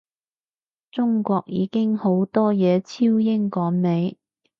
[0.89, 4.17] 中國已經好多嘢超英趕美